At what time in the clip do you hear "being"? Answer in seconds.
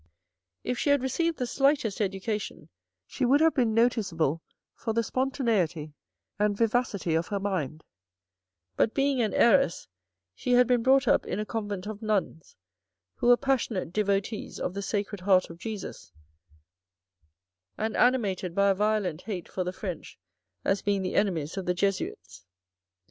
8.95-9.21, 20.81-21.03